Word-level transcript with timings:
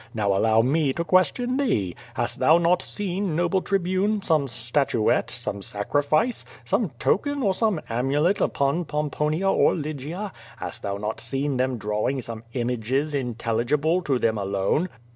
Now 0.15 0.35
allow 0.35 0.63
me 0.63 0.93
to 0.93 1.03
question 1.03 1.57
thee. 1.57 1.95
Hast 2.15 2.39
thou 2.39 2.57
not 2.57 2.81
seen, 2.81 3.35
noble 3.35 3.61
Tribune, 3.61 4.23
some 4.23 4.47
statuette, 4.47 5.29
some 5.29 5.61
sac 5.61 5.91
rifice, 5.93 6.43
some 6.65 6.89
token 6.97 7.43
or 7.43 7.53
some 7.53 7.79
amulet 7.87 8.41
upon 8.41 8.85
Pomponia 8.85 9.51
or 9.51 9.75
Lygia? 9.75 10.33
Hast 10.57 10.81
thou 10.81 10.97
not 10.97 11.19
seen 11.21 11.57
them 11.57 11.77
drawing 11.77 12.19
some 12.19 12.43
images 12.53 13.13
intelligible 13.13 14.01
to 14.01 14.17
them 14.17 14.39
alone?" 14.39 14.89